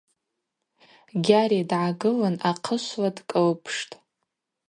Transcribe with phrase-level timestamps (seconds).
[1.25, 3.95] Гьари дгӏагылын ахъышвла дкӏылпштӏ.